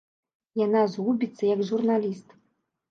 [0.65, 2.27] Яна згубіцца як журналіст.